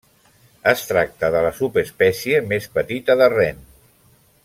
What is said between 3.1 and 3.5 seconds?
de